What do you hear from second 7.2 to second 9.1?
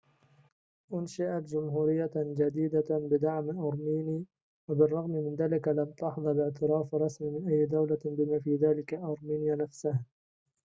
من أي دولة بما في ذلك